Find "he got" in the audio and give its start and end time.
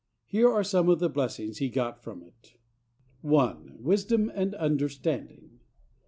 1.59-2.01